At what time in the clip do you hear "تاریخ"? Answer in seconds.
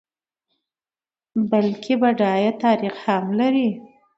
2.63-2.95